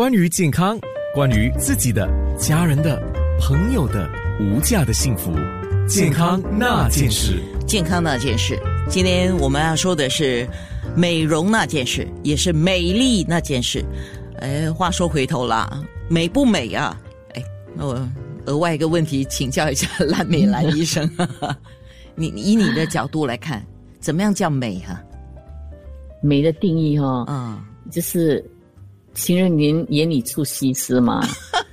[0.00, 0.80] 关于健康，
[1.14, 2.08] 关于自己的、
[2.38, 2.98] 家人的、
[3.38, 5.30] 朋友的无价的幸福，
[5.86, 7.38] 健康那件事。
[7.66, 8.58] 健康那件事，
[8.88, 10.48] 今天我们要说的是
[10.96, 13.84] 美容那件事，也是美丽那件事。
[14.38, 15.70] 哎，话说回头啦，
[16.08, 16.98] 美不美啊？
[17.34, 17.44] 哎，
[17.74, 18.08] 那我
[18.46, 21.06] 额外一个问题请教一下蓝美兰医生，
[22.16, 23.62] 你以你的角度来看，
[24.00, 24.98] 怎么样叫美哈、
[26.22, 28.42] 美的定义哈、嗯，就是
[29.14, 31.20] 情人眼眼里出西施嘛。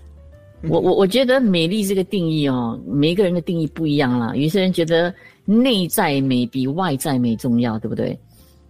[0.70, 4.35] 我我我觉得美丽这个定义哦，每一个人的定义不一样啦。
[4.35, 5.13] 有些人觉得
[5.45, 8.17] 内在美比外在美重要，对不对？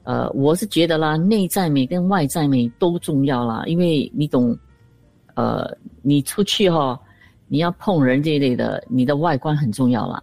[0.03, 4.57] 呃，我是觉得啦，内在美跟外在美都重要啦，因为你懂，
[5.35, 5.69] 呃，
[6.01, 6.99] 你出去哈、
[7.47, 10.21] 你要碰人这一类的，你的外观很重要啦。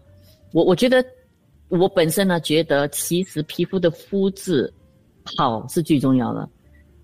[0.52, 1.04] 我我觉得
[1.68, 4.72] 我本身呢，觉得其实皮肤的肤质
[5.36, 6.48] 好是最重要的。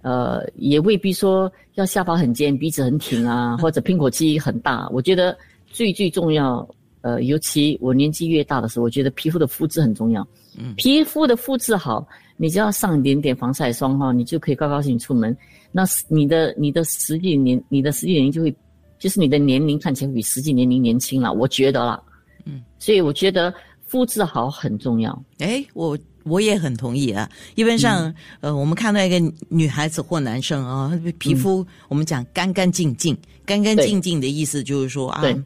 [0.02, 4.88] 呃，也未必说要下巴很尖、鼻子很挺啊， 或者苹果肌很大。
[4.90, 5.36] 我觉得
[5.66, 6.66] 最最重要，
[7.02, 10.26] 呃，尤其我年纪越大的时候，我觉得皮肤的肤质很重要。
[10.58, 15.36] 嗯，皮肤的肤质好，你只要上一点点防晒霜哈，你就可以高高兴兴出门。
[15.70, 18.54] 那你的你的实际年，你的实际年龄就会，
[18.98, 21.32] 就是你的年龄看起来比实际年龄年轻了。
[21.32, 22.02] 我觉得啦，
[22.46, 23.54] 嗯，所以我觉得
[23.86, 25.24] 肤质好很重要。
[25.38, 27.28] 哎，我我也很同意啊。
[27.54, 35.20] 一般上，呃，我们看到一个女孩子或男生啊，皮肤、我们讲干干净净，干干净净的意思就是说啊。
[35.20, 35.36] 对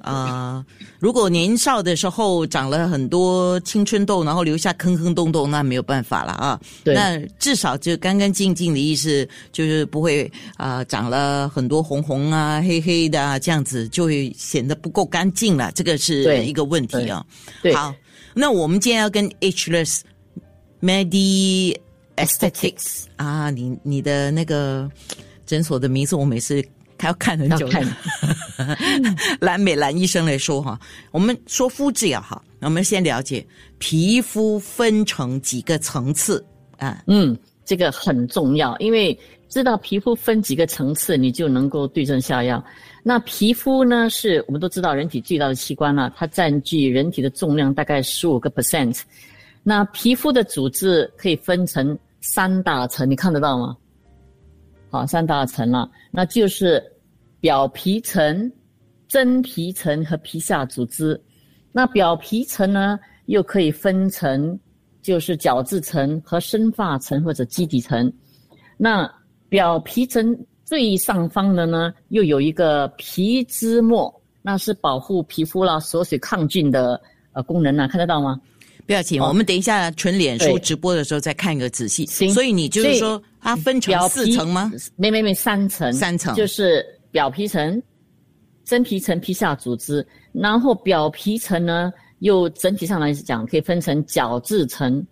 [0.00, 0.64] 啊、
[0.98, 6.58] 如果年少的时候长了很多青春痘，然后留下坑坑洞洞，那没有办法了啊。
[6.82, 15.70] 对那至少就干干净净的意思，就是不会啊、长了很多红红啊、黑黑的啊，这样子就会显得不够干净了。
[15.72, 17.22] 这个是一个问题啊。
[17.74, 17.94] 好，
[18.32, 20.00] 那我们今天要跟 Ageless
[20.84, 21.74] Medi
[22.16, 24.86] Aesthetics 啊，你你的那个
[25.46, 26.62] 诊所的名字，我每次
[26.98, 27.96] 还要看很久要看。
[29.40, 30.78] 蓝美兰医生来说哈，
[31.10, 33.44] 我们说肤质也好，我们先了解
[33.78, 36.44] 皮肤分成几个层次
[36.76, 37.02] 啊。
[37.06, 37.34] 嗯，
[37.64, 39.18] 这个很重要，因为
[39.48, 42.62] 知道皮肤分几个层次，你就能够对症下药。
[43.02, 49.00] 那皮肤呢，是我们都知道人体最大的器官了、它占据人体的重量大概十五个 percent。
[49.66, 53.76] 那皮肤的组织可以分成三大层，你看得到吗？
[54.90, 56.80] 好，三大层了，那就是
[57.40, 58.52] 表皮层、
[59.08, 61.20] 真皮层和皮下组织。
[61.72, 64.56] 那表皮层呢，又可以分成
[65.02, 68.12] 就是角质层和生发层或者基底层。
[68.76, 69.10] 那
[69.48, 77.00] 表皮层最上方的呢，又有一个皮脂膜，那是保护皮肤啦、锁水抗菌的
[77.32, 78.40] 呃功能呢、看得到吗？
[78.86, 82.04] 不要紧，好我们等一下纯脸书直播的时候再看一个仔细。
[82.06, 84.70] 行所以你就是说它分成四层吗？？
[84.96, 85.90] 没没没，三层。
[85.92, 87.82] 三层就是表皮层、
[88.64, 95.02] 真皮层、皮下组织，然后表皮层呢，又整体上来讲可以分成角质层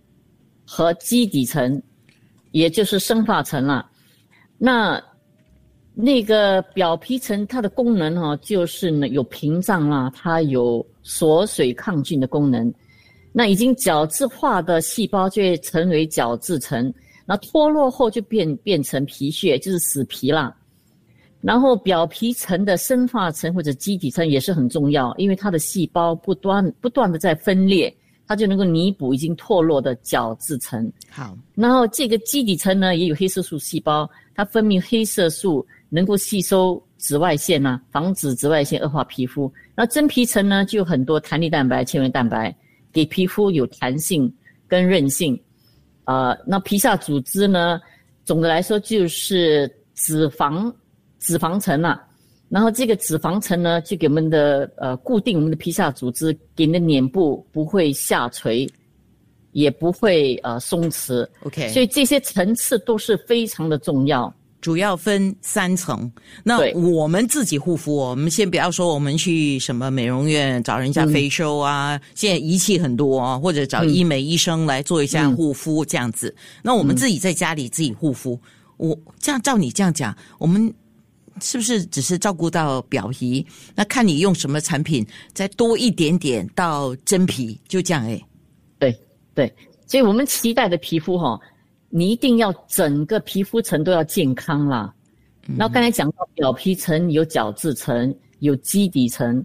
[0.67, 1.83] 和基底层，
[2.51, 3.89] 也就是生发层了。
[4.59, 5.03] 那
[5.95, 12.71] 那个表皮层它的功能哈、就是呢有屏障啦，它有锁水抗菌的功能。
[13.33, 16.93] 那已经角质化的细胞就会成为角质层，
[17.25, 20.55] 那脱落后就变变成皮屑，就是死皮啦。
[21.41, 27.93] 然后表皮层的生化层或者基底层也是很重要，因为它的细胞不断不断的在分裂，
[28.29, 30.93] 它就能够弥补已经脱落的角质层。
[31.11, 39.53] 好，然后这个基底层呢，也有黑色素细胞，它分泌黑色素，能够吸收紫外线呐、防止紫外线恶化皮肤。
[39.75, 42.55] 那真皮层呢，就有很多弹力蛋白、纤维蛋白，
[42.93, 44.33] 给皮肤有弹性
[44.69, 45.41] 跟韧性。
[46.05, 47.81] 呃，那皮下组织呢，
[48.25, 50.73] 总的来说就是脂肪
[51.21, 52.05] 脂肪层啦、
[52.49, 58.69] 然后这个脂肪层呢，就给我们的呃固定我们的皮下组织，给你的脸部不会下垂，
[59.53, 61.27] 也不会呃松弛。
[61.45, 64.33] OK 所以这些层次都是非常的重要。
[64.63, 66.11] 主要分三层。
[66.43, 76.35] 那我们自己护肤哦，我们先不要说我们去什么美容院找人家嗯 facial 啊，现在仪器很多啊，或者找医美医生来做一下嗯护肤这样子。
[76.63, 78.41] 那我们自己在家里自己护肤，
[78.79, 80.73] 我这样照你这样讲，我们。
[81.41, 83.45] 是不是只是照顾到表皮？
[83.75, 88.23] 那看你用什么产品，再多一点点到真皮，就这样哎。
[88.79, 88.95] 对
[89.35, 89.51] 对，
[89.87, 91.41] 所以我们期待的皮肤哈、
[91.95, 94.93] 你一定要整个皮肤层都要健康啦。
[95.59, 99.45] 然后刚才讲到表皮层有角质层，有基底层，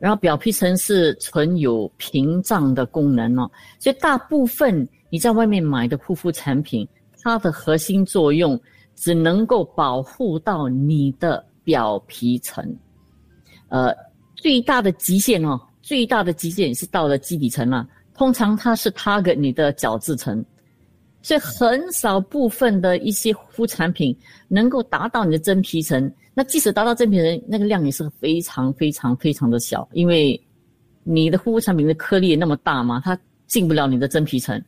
[0.00, 3.48] 然后表皮层是存有屏障的功能哦，
[3.78, 6.86] 所以大部分你在外面买的护肤产品，
[7.22, 8.60] 它的核心作用
[8.96, 12.76] 只能够保护到你的表皮层，
[13.68, 13.94] 呃，
[14.34, 17.86] 最大的极限哦，最大的极限是到了基底层了。
[18.14, 20.44] 通常它是 target 你的角质层，
[21.24, 24.14] 所以很少部分的一些护肤产品
[24.46, 26.12] 能够达到你的真皮层。
[26.34, 30.38] 那即使达到真皮层，那个量也是非常非常非常的小，因为
[31.02, 34.62] 你的护肤产品的颗粒那么大嘛，它进不了你的真皮层。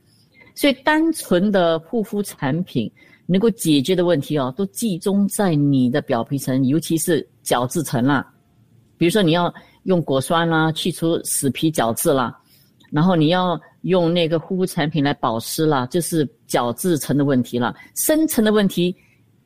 [0.55, 2.91] 所以单纯的护肤产品
[3.27, 8.27] 能够解决的问题哦，都集中在你的表皮层，尤其是角质层啦。
[8.97, 12.35] 比如说你要用果酸啦，去除死皮角质啦。
[12.97, 17.77] 然后你要用那个护肤产品来保湿啦，就是角质层的问题了。
[17.95, 18.97] 深层的问题，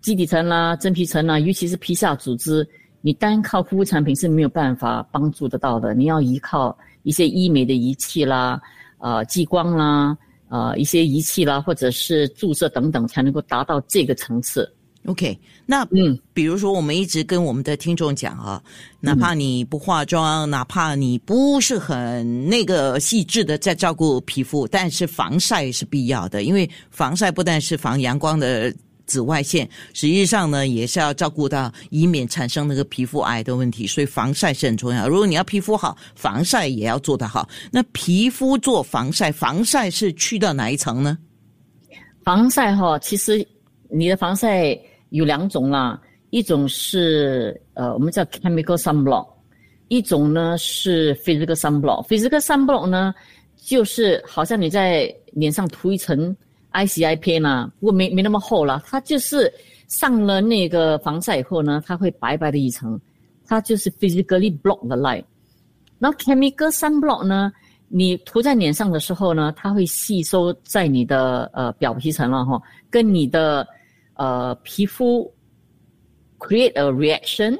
[0.00, 2.64] 基底层啦、真皮层啦，尤其是皮下组织，
[3.00, 5.94] 你单靠护肤产品是没有办法帮助得到的。
[5.94, 8.62] 你要依靠一些医美的仪器啦、
[8.98, 10.16] 呃激光啦、
[10.48, 14.72] 呃一些仪器啦，或者是注射等等，才能够达到这个层次。
[15.06, 18.62] OK，那嗯，比如说我们一直跟我们的听众讲啊，
[19.00, 28.72] 哪怕你不化妆，哪怕你不是很那个细致的在照顾皮肤，但是防晒是必要的，因为防晒不但是防阳光的
[29.06, 35.08] 紫外线，实际上呢也是要照顾到，以免产生那个皮肤癌的问题，所以防晒是很重要。
[35.08, 37.48] 如果你要皮肤好，防晒也要做得好。
[37.72, 41.16] 那皮肤做防晒，防晒是去到哪一层呢？
[42.22, 43.44] 防晒哈，其实
[43.88, 44.78] 你的防晒。
[45.10, 49.26] 有两种啦，一种是呃，我们叫 chemical sunblock，
[49.88, 52.06] 一种呢是 physical sunblock。
[52.06, 53.14] physical sunblock 呢，
[53.56, 56.34] 就是好像你在脸上涂一层
[56.72, 59.52] ICI 片呐，不过没没那么厚了，它就是
[59.88, 63.00] 上了那个防晒以后呢，它会白白的一层，
[63.46, 65.24] 它就是 physically block the light。
[65.98, 67.52] 那 chemical sunblock 呢，
[67.88, 73.66] 你涂在脸上的时候呢，它会吸收在你的呃表皮层了哈，跟你的。
[74.20, 75.32] 呃，皮肤
[76.38, 77.56] create a reaction，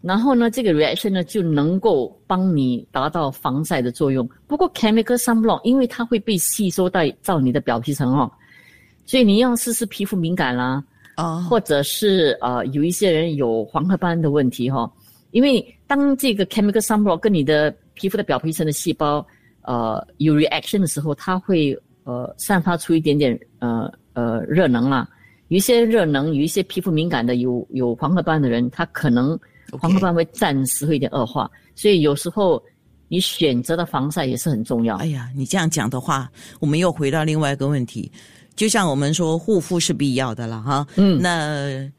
[0.00, 4.24] 然后呢，这个 reaction 呢就能够帮你达到防晒的作用。
[4.46, 8.30] 不过 chemical sunblock 因为它会被吸收到到你的表皮层哦，
[9.06, 10.80] 所以你要试试皮肤敏感啦，
[11.16, 14.88] 啊，或者是呃有一些人有黄褐斑的问题哈，
[15.32, 19.26] 因为当这个 chemical sunblock 跟你的皮肤的表皮层的细胞
[19.62, 25.08] 呃有 reaction 的时候，它会呃散发出一点点呃呃热能啦。
[25.48, 29.38] 有一些热能，有一些皮肤敏感的，有有黄褐斑的人，他可能
[29.72, 32.62] 黄褐斑会暂时会有点恶化，所以有时候
[33.08, 34.96] 你选择的防晒也是很重要。
[34.96, 36.30] 哎呀，你这样讲的话，
[36.60, 38.10] 我们又回到另外一个问题，
[38.56, 40.86] 就像我们说护肤是必要的了哈。
[40.96, 41.90] 嗯，那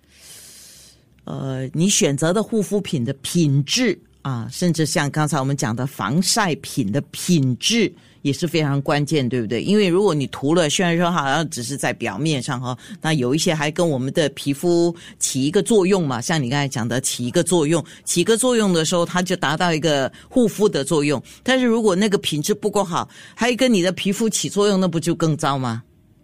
[1.26, 7.92] 呃，你选择的护肤品的品质啊，甚至像刚才我们讲的防晒品的品质。
[8.22, 9.62] 也是非常关键，对不对？
[9.62, 16.20] 因为如果你涂了，虽然说好像只是在表面上哈，那有一些还跟我们的皮肤起一个作用嘛。
[16.20, 21.24] 像你刚才讲的，起一个作用，起一个作用的时候，它就达到一个护肤的作用。
[21.44, 25.82] 但是如果那个品质不够好，还跟你的皮肤起作用，那不就更糟吗？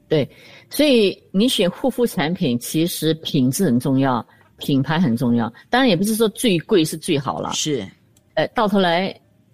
[0.10, 0.30] 对，
[0.70, 4.24] 所以你选护肤产品，其实品质很重要，
[4.58, 5.52] 品牌很重要。
[5.70, 7.52] 当然也不是说最贵是最好了。
[7.54, 7.86] 是，
[8.36, 9.10] 呃，到头来，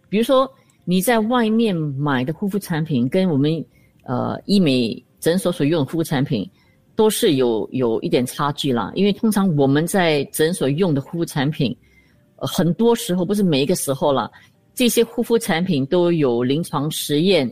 [0.10, 0.52] 比如说。
[0.84, 3.64] 你在外面买的护肤产品跟我们
[4.04, 6.50] 呃医美诊所所用的护肤产品
[6.96, 8.92] 都是有有一点差距啦。
[8.96, 11.74] 因为通常我们在诊所用的护肤产品，
[12.36, 14.30] 很多时候不是每一个时候了，
[14.74, 17.50] 这些护肤产品都有临床实验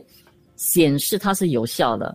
[0.56, 2.14] 显示它是有效的，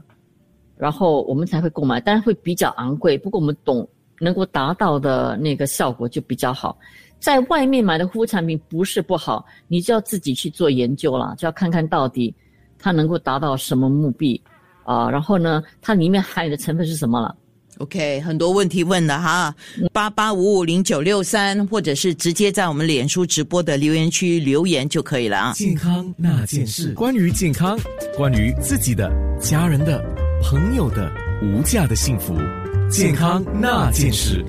[0.75, 3.87] 然后我们才会购买，当然会比较昂贵，不过我们懂
[4.19, 6.77] 能够达到的那个效果就比较好。
[7.19, 12.33] 在外面买的护肤产品不是不好，你就要自己去做研究了，就要看看到底
[12.77, 14.39] 它能够达到什么目的
[14.83, 15.09] 啊？
[15.09, 17.35] 然后呢，它里面含有的成分是什么了
[17.79, 19.53] ？OK，很多问题问的哈，
[19.91, 25.53] 八八五五零九六三，或者是直接在我们脸书直播的留言区留言就可以了啊。
[25.53, 27.77] 健康那件事，关于健康，
[28.15, 30.01] 关于自己的、家人的、
[30.43, 32.33] 朋友的无价的幸福，
[32.95, 34.41] 健康那件事。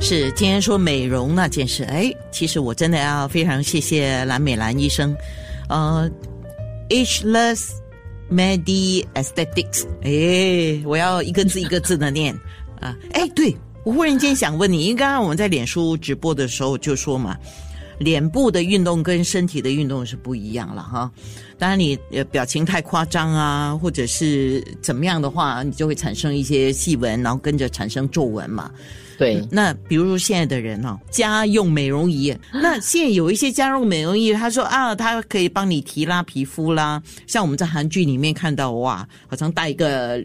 [0.00, 5.14] 是今天说美容那件事，哎，其实我真的要非常谢谢蓝美兰医生，
[5.68, 6.10] 呃
[6.88, 7.68] ，Ageless
[8.28, 12.34] Medi Aesthetics，哎，我要一个字一个字的念。
[12.80, 17.36] 啊，哎，对我忽然间想问你，因为刚刚我们在脸书直播的时候就说嘛，
[18.00, 21.08] 脸部的运动跟身体的运动是不一样了哈，
[21.62, 28.68] 当然你呃表情太夸张啊，或者是怎么样的话，你就会产生一些细纹，然后跟着产生皱纹嘛。
[29.18, 37.00] 对，那比如说现在的人哦，家用美容仪，那现在有一些家用美容仪，他说啊，它可以帮你提拉皮肤啦。
[37.28, 40.18] 像我们在韩剧里面看到，哇，好像戴一个呃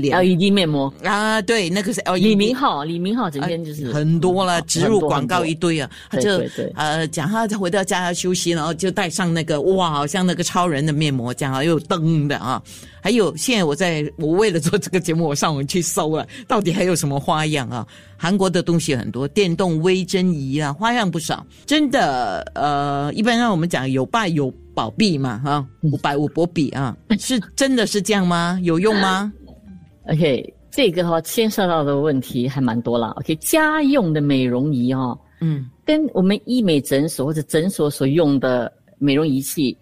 [0.00, 2.22] 脸 LED 面膜，啊，对，那个是 LED。
[2.22, 12.62] 李明浩，李明浩整天就是很多了，植入广告一堆啊，他就对对对呃讲他回到家要休息，然后就戴上那个哇，好像那个超人的面膜这样啊，又有灯的啊。
[13.02, 17.86] 还有现在我在我为了做这个节目，我上网去搜了，到底还有什么花样啊？
[18.16, 21.44] 韩国的东西很多，电动微针仪啊，花样不少。
[21.66, 28.58] 真的，呃，一般让我们讲有败有保庇嘛，哈、五百五波比啊，是真的是这样吗？
[28.62, 29.32] 有用吗？
[30.10, 33.10] OK，这个哈、牵涉到的问题还蛮多了。
[33.18, 39.76] OK，家用的美容仪哈、嗯跟我们医美诊所或者诊所所用的美容仪器，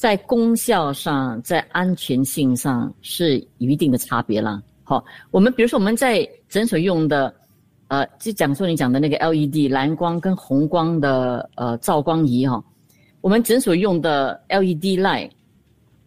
[0.00, 4.58] 在功效上、在安全性上是有一定的差别啦。
[4.82, 7.30] 好，我们比如说我们在诊所用的，
[7.88, 12.64] 呃，就讲说你讲的那个 LED 蓝光跟红光的呃照光仪哈、
[13.20, 15.30] 我们诊所用的 LED light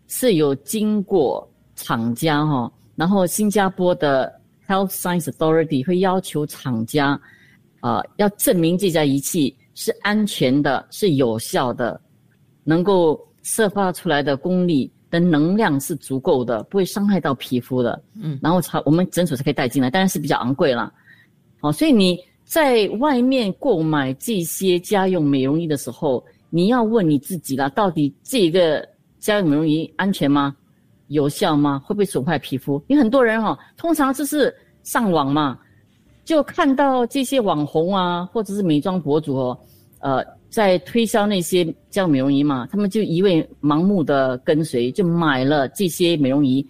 [0.07, 4.33] 是有经过厂家哈、然后新加坡的
[4.67, 7.21] Health Science Authority 会要求厂家，
[7.81, 12.01] 呃，要证明这家仪器是安全的、是有效的，
[12.63, 18.01] 能够射发出来的功力的能量是足够的，不会伤害到皮肤的。
[18.19, 20.91] 嗯，然后才我们诊所才可以带进来，当然是比较昂贵啦。
[21.61, 28.85] 好、所以你在外面购买这些家用美容仪的时候，你要问你自己啦，到底这个
[29.19, 30.55] 家用美容仪安全吗？
[31.07, 31.79] 有效吗？
[31.85, 32.83] 会不会损坏皮肤？
[32.87, 35.59] 因为很多人哈、通常就是上网嘛，
[36.25, 39.59] 就看到这些网红啊，或者是美妆博主哦，
[39.99, 46.63] 呃，在推销那些家用美容仪嘛，他们就一味盲目的跟随，就买了这些美容仪，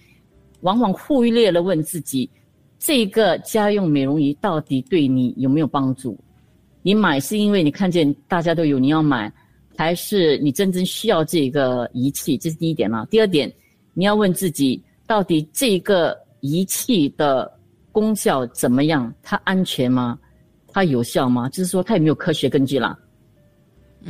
[0.62, 2.30] 往往忽略了问自己，
[2.80, 6.18] 这个家用美容仪到底对你有没有帮助？
[6.82, 9.30] 你买是因为你看见大家都有，你要买，
[9.76, 12.38] 还是你真正需要这个仪器？
[12.38, 13.06] 这是第一点啦。
[13.12, 13.54] 第二点，
[13.94, 17.52] 你要问自己，到底这个仪器的
[17.92, 19.14] 功效怎么样？
[19.22, 20.18] 它安全吗？
[20.72, 21.50] 它有效吗？
[21.50, 22.98] 就是说它有没有科学根据啦？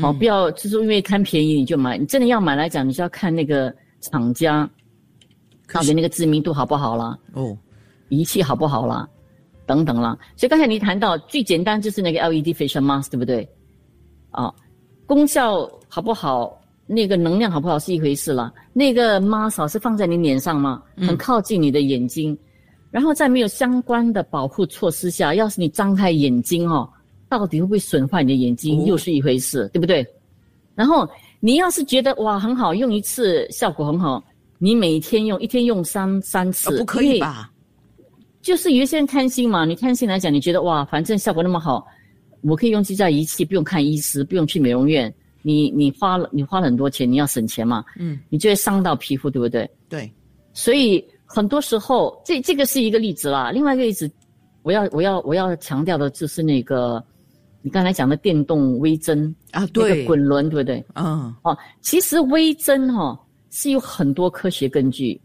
[0.01, 4.69] 好、不要就是说因为贪便宜你就买，你真的要买来讲，你是要看那个厂家
[5.71, 7.57] 到底那个知名度好不好啦，哦，
[8.09, 9.07] 仪器好不好啦，
[9.65, 10.17] 等等啦。
[10.35, 13.47] 所以刚才你谈到最简单就是那个 LED facial mask，对不对？
[14.31, 14.51] 啊，
[15.05, 18.51] 功效好不好，那个能量好不好是一回事啦。
[18.73, 22.35] 那个 mask 是放在你脸上嘛，很靠近你的眼睛，
[22.89, 26.89] 然后在没有相关的保护措施下，要是你张开眼睛哦，
[27.38, 30.06] 到底会不会损坏你的眼睛，哦又是一回事，对不对？
[30.75, 31.10] 然后
[31.40, 34.24] 你要是觉得哇很好，用一次效果很好，
[34.60, 37.52] 你每天用，一天用三三啊次，不可以吧？
[38.42, 41.84] 就是有些人贪心嘛，你贪心来讲，你觉得哇，反正效果那么好，
[42.42, 45.12] 我可以用这家仪器，不用看医师，不用去美容院，
[45.42, 49.68] 你你花了你花了很多钱，你要省钱嘛，嗯，你就会伤到皮肤，对不对？
[49.90, 50.12] 对，
[50.54, 53.50] 所以很多时候，这这个是一个例子啦。
[53.50, 54.12] 另外一个例子，
[54.62, 57.04] 我要我要我要强调的就是那个
[57.65, 60.86] 你刚才讲的电动微针，啊，那对个，滚轮，对不对？
[60.96, 63.17] 嗯哦，其实微针哈、
[63.51, 65.20] 是有很多科学根据，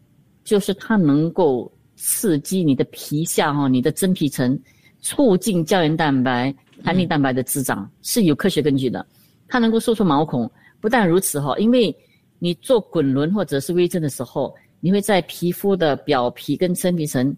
[0.44, 4.56] 就是它能够刺激你的皮下哈、你的真皮层，
[5.00, 6.54] 促进胶原蛋白、
[6.84, 9.04] 弹力蛋白的滋长，是有科学根据的。
[9.48, 10.48] 它能够收缩毛孔，
[10.80, 11.92] 不但如此哈、因为
[12.38, 17.36] 你做滚轮或者是微针的时候，你会在皮肤的表皮跟真皮层，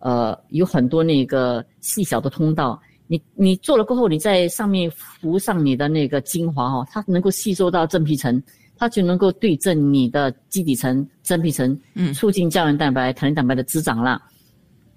[0.00, 2.78] 呃，有很多那个细小的通道。
[3.06, 8.42] 你你做了过后，你在上面敷上你的那个精华哦，它能够吸收到真皮层，
[8.76, 14.20] 它就能够对症你的基底层、真皮层，嗯促进胶原蛋白、弹力蛋白的滋长啦。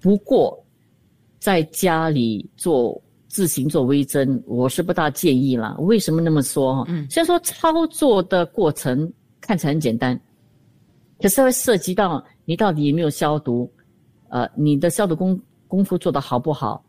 [0.00, 0.58] 不过，
[1.38, 5.76] 在家里做自行做微针，我是不大建议啦。
[5.80, 6.84] 为什么那么说？
[6.88, 10.18] 嗯虽然说操作的过程看起来很简单，
[11.20, 13.70] 可是会涉及到你到底有没有消毒，
[14.30, 16.82] 呃，你的消毒工功夫做得好不好？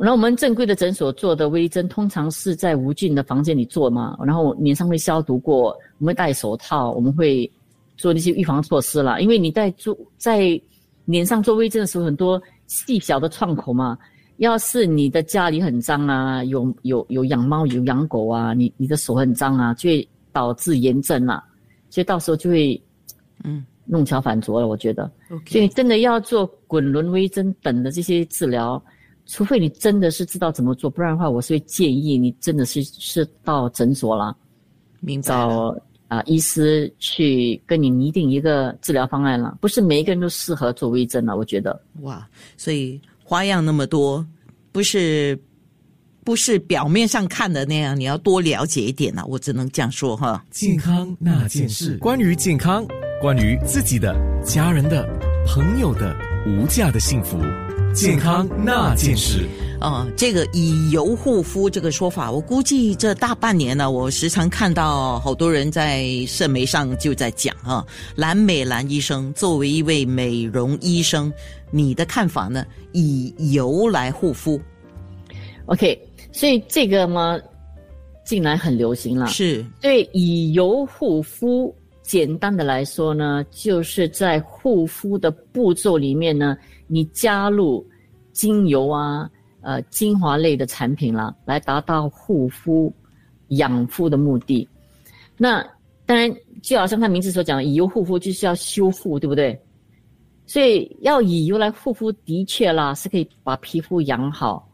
[0.00, 7.50] 然后我们正规的诊所做的微针，通常是在无菌的房间里做嘛，然后脸上会消毒过，我们会戴手套，我们会
[7.98, 9.20] 做那些预防措施啦。
[9.20, 10.58] 因为你在做在
[11.04, 13.98] 脸上做微针的时候，很多细小的创口嘛，
[14.38, 21.44] 要是你的家里很脏啊，有有有养猫有养狗啊，你你的手很脏啊，就会导致炎症啦，
[21.90, 22.82] 所以到时候就会
[23.44, 25.10] 嗯弄巧反拙了，我觉得。
[25.44, 28.82] 所以真的要做滚轮微针等的这些治疗，
[29.30, 34.34] 除非你真的是知道怎么做，不然的话，我是会建议你真的是是到诊所啦，
[34.98, 35.48] 明白了。
[35.48, 35.76] 找
[36.08, 39.56] 啊、医师去跟你拟定一个治疗方案了。
[39.60, 41.80] 不是每一个人都适合做微针了，我觉得。
[42.00, 44.26] 哇，所以花样那么多，
[44.72, 45.38] 不是
[46.24, 50.44] 不是表面上看的那样，你要多了解一点啊，我只能这样说哈。
[50.50, 52.84] 健康那件事，关于健康，
[53.22, 55.08] 关于自己的、家人的、
[55.46, 57.38] 朋友的无价的幸福，
[57.94, 59.46] 健康那件事。
[59.80, 67.82] 啊、这个以油护肤这个说法，我估计这大半年呢，我时常看到好多人在社媒上就在讲啊。
[68.14, 71.32] 蓝美兰医生作为一位美容医生，
[71.70, 72.64] 你的看法呢？
[72.92, 74.60] 以油来护肤
[75.64, 75.98] OK，
[76.30, 77.40] 所以这个嘛，
[78.22, 79.28] 近来很流行了。
[79.28, 86.54] 是所以以油护肤，简单的来说呢，就是在护肤的步骤里面呢，
[86.90, 87.86] 你加入
[88.32, 89.30] 精油啊、
[89.60, 92.92] 呃精华类的产品啦，来达到护肤、
[93.48, 94.68] 养肤的目的。
[95.36, 95.64] 那
[96.04, 96.30] 当然，
[96.60, 99.58] 就好像它名字所讲，以油护肤就是要修复，对不对？
[100.46, 104.68] 所以要以油来护肤，的确啦，是可以把皮肤养好，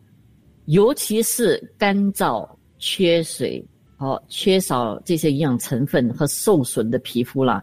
[0.64, 3.62] 尤其是干燥、缺水、
[3.98, 7.62] 哦缺少这些营养成分和受损的皮肤啦，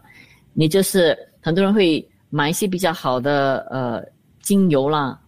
[0.52, 4.00] 你就是很多人会买一些比较好的呃
[4.44, 5.20] 精油啦，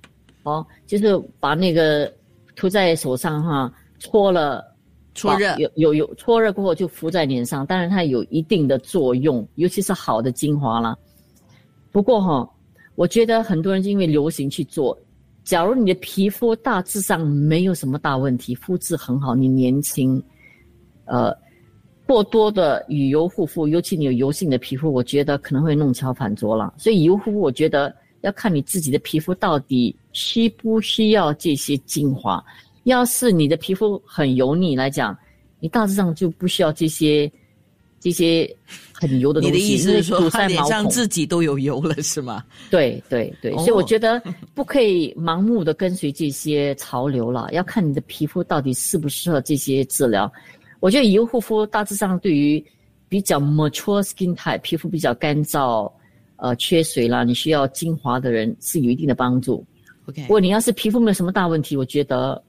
[0.44, 2.12] 哦，就是把那个
[2.54, 4.64] 涂在手上哈，搓了。
[5.18, 10.94] 搓热啊有有有搓热过后就敷在脸上，当然它有一定的作用，尤其是好的精华啦。
[11.90, 12.46] 不过哈、
[12.96, 14.94] 我觉得很多人因为流行去做，
[15.42, 20.22] 假如你的皮肤大致上没有什么大问题，肤质很好，你年轻，
[21.06, 21.34] 呃，
[22.06, 26.74] 过多的与油护肤，尤其你有油性的皮肤，我觉得可能会弄巧反拙了。
[26.76, 32.42] 所以油护肤，我觉得要看你自己的皮肤到底需不需要这些精华。
[32.84, 35.16] 要是你的皮肤很油腻来讲，
[35.58, 37.30] 你大致上就不需要这些
[37.98, 38.48] 这些
[38.92, 39.56] 很油的东西。
[39.56, 40.70] 你的意思是说，堵他脸塞毛孔。
[40.70, 42.44] 上自己都有油了是吗？
[42.70, 44.22] 对对对，哦所以我觉得
[44.54, 50.32] 不可以盲目的跟随这些潮流了，要看你的皮肤到底适不适合这些治疗。
[50.78, 52.64] 我觉得油护肤大致上对于
[53.08, 55.90] 比较 mature skin type 皮肤比较干燥、
[56.36, 59.64] 呃缺水啦，你需要精华的人是有一定的帮助。
[60.06, 62.40] OK，不过你要是皮肤没有什么大问题，我觉得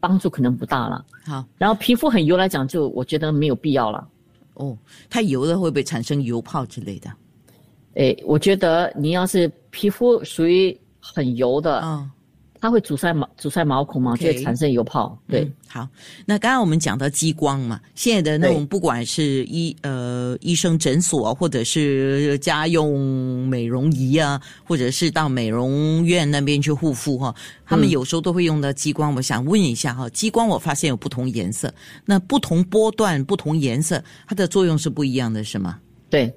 [0.00, 1.04] 帮助可能不大了。
[1.24, 4.06] 好然后皮肤很油来讲，就我觉得没有必要了。
[4.54, 4.76] 哦，
[5.10, 7.10] 太油了会不会产生油泡之类的？
[7.94, 12.10] 诶，我觉得你要是皮肤属于很油的，啊、
[12.64, 15.18] 它会阻塞毛阻塞毛孔嘛就会产生油泡。
[15.28, 15.88] 对，嗯，好。
[16.24, 27.34] 那刚刚我们讲到激光嘛，现在的那种对不管是医呃医生诊所啊，或者是家用美容仪啊，或者是到美容院那边去护肤哈、
[27.66, 29.14] 他们嗯有时候都会用到激光。
[29.14, 31.70] 我想问一下哈，激光我发现有不同颜色，
[32.06, 35.78] 那不同波段、不同颜色，它的作用是不一样的，是吗？
[36.08, 36.32] 对。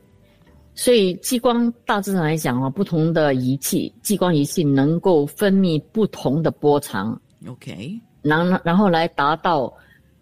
[0.77, 9.73] 所以激光大致上来讲哦，不同的仪器，激光仪器能够分泌不同的波长，OK，然后然后来达到，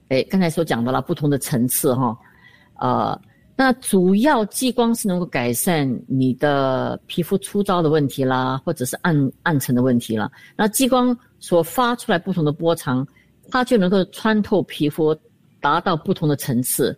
[0.07, 2.17] 诶，刚才所讲的啦，不同的层次哈，
[2.79, 3.19] 呃，
[3.57, 9.13] 那主要激光是能够改善你的皮肤粗糙的问题啦，或者是暗
[9.43, 10.31] 暗沉的问题啦。
[10.55, 13.05] 那激光所发出来不同的波长，
[13.51, 15.13] 它就能够穿透皮肤，
[15.59, 16.97] 达到不同的层次，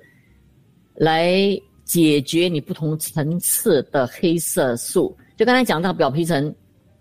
[0.93, 5.17] 来解决你不同层次的黑色素。
[5.35, 6.53] 就刚才讲到表皮层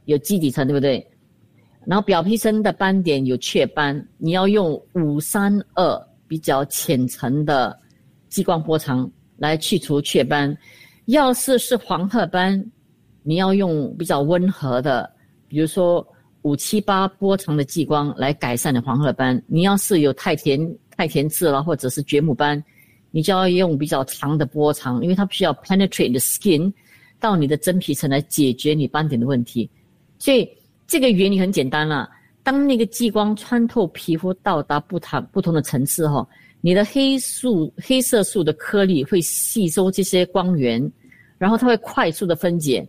[0.07, 1.07] 有基底层，对不对？
[1.85, 7.79] 然后表皮层的斑点有雀斑，你要用五三二比较浅层的
[8.29, 10.57] 激光波长来去除雀斑。
[11.07, 12.65] 要是是黄褐斑，
[13.23, 15.09] 你要用比较温和的，
[15.47, 16.05] 比如说
[16.43, 19.41] 五七八波长的激光来改善你黄褐斑。
[19.47, 20.59] 你要是有太田
[20.97, 22.63] 太田痣啦，或者是蕨木斑，
[23.17, 26.71] 你就要用比较长的波长，因为它必须要 penetrate the skin
[27.19, 29.71] 到你的真皮层来解决你斑点的问题。
[30.19, 30.47] 所以
[30.87, 32.07] 这个原理很简单啦。
[32.43, 36.29] 当那个激光穿透皮肤到达不同不同的层次哈，
[36.61, 40.93] 你的黑素黑色素的颗粒会吸收这些光源，
[41.39, 42.87] 然后它会快速的分解，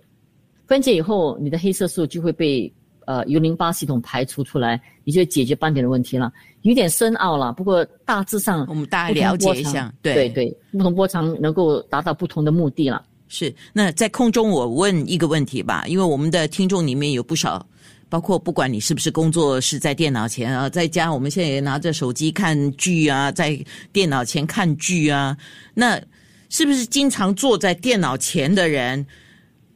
[0.65, 2.69] 分解以后，你的黑色素就会被
[3.07, 6.31] 呃由淋巴系统排除出来，你就会解决斑点的问题了。
[6.63, 9.91] 有点深奥了，不过大致上我们大概了解一下。
[10.01, 13.01] 对对对，不同波长能够达到不同的目的了。
[13.29, 17.65] 是，那在空中我问一个问题吧，因为我们的听众里面有不少，
[18.09, 23.57] 包括不管你是不是工作是在电脑前啊，在家我们现在也拿着手机看剧啊，在
[23.93, 25.37] 电脑前看剧啊，
[25.73, 26.01] 那
[26.49, 29.05] 是不是经常坐在电脑前的人？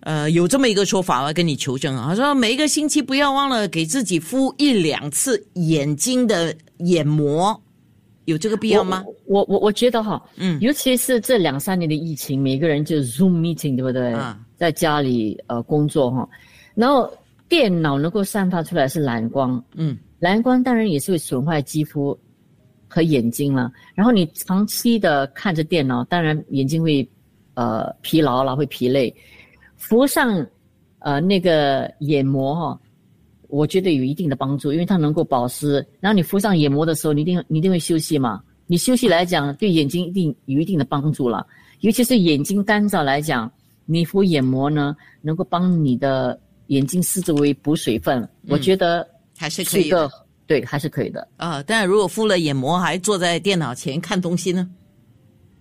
[0.02, 2.06] 呃，有这么一个说法，我要跟你求证啊。
[2.10, 7.60] 他说，每一个星期不要忘了给自己敷一两次眼睛的眼膜，
[8.26, 9.04] 有这个必要吗？
[9.28, 14.12] 我我我觉得哈，嗯尤其是这两三年的疫情，每个人就 Zoom meeting，对不对？
[14.14, 16.30] 啊在家里呃工作哈，
[16.76, 17.12] 然后
[17.50, 22.16] 电脑能够散发出来是蓝光，嗯，蓝光当然也是会损坏肌肤
[22.88, 23.72] 和眼睛了。
[23.96, 27.08] 然后你长期的看着电脑，当然眼睛会
[27.56, 29.12] 呃疲劳了，会疲累。
[29.82, 30.46] 敷上
[31.00, 32.80] 呃那个眼膜哈、
[33.48, 35.86] 我觉得有一定的帮助，因为它能够保湿。
[36.00, 38.42] 然后你敷上眼膜的时候，你一定你一定会休息嘛。
[38.68, 41.46] 你休息来讲，对眼睛一定有一定的帮助了。
[41.80, 43.52] 尤其是眼睛干燥来讲，
[43.86, 48.26] 你敷眼膜呢，能够帮你的眼睛四周围补水分。
[48.48, 50.10] 我觉得还是可以的
[50.46, 51.28] 对，还是可以的。
[51.38, 51.62] 啊。
[51.64, 54.70] 但如果敷了眼膜，还坐在电脑前看东西呢？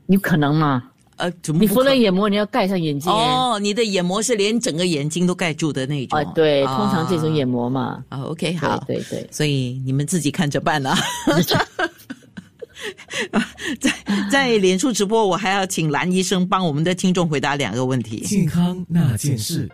[0.08, 0.90] 有可能吗？
[1.20, 3.12] 呃，怎么你敷了眼膜，你要盖上眼睛。
[3.12, 6.18] 哦，你的眼膜是连整个眼睛都盖住的那种。
[6.18, 8.02] 啊，对，啊通常这种眼膜嘛。
[8.08, 9.28] 啊，OK，好，对对对。
[9.30, 10.96] 所以你们自己看着办啊。
[13.78, 13.92] 在
[14.30, 18.20] 在脸书直播，我还要请蓝医生帮我们的听众回答两个问题。
[18.20, 19.70] 健康那件事。